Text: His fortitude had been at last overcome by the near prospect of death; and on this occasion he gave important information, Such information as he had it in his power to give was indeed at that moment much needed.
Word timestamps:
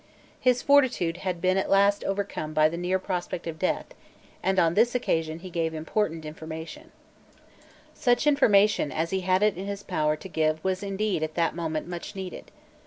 His 0.39 0.63
fortitude 0.63 1.17
had 1.17 1.39
been 1.41 1.57
at 1.57 1.69
last 1.69 2.03
overcome 2.05 2.55
by 2.55 2.67
the 2.69 2.75
near 2.75 2.97
prospect 2.97 3.45
of 3.45 3.59
death; 3.59 3.85
and 4.41 4.57
on 4.57 4.73
this 4.73 4.95
occasion 4.95 5.37
he 5.41 5.51
gave 5.51 5.75
important 5.75 6.25
information, 6.25 6.91
Such 7.93 8.25
information 8.25 8.91
as 8.91 9.11
he 9.11 9.21
had 9.21 9.43
it 9.43 9.57
in 9.57 9.67
his 9.67 9.83
power 9.83 10.15
to 10.15 10.27
give 10.27 10.63
was 10.63 10.81
indeed 10.81 11.21
at 11.21 11.35
that 11.35 11.53
moment 11.55 11.85
much 11.87 12.15
needed. 12.15 12.49